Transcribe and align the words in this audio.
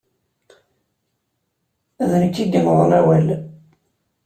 D 2.09 2.11
nekk 2.21 2.35
ay 2.43 2.47
yennḍen 2.51 2.91
awal. 2.99 3.27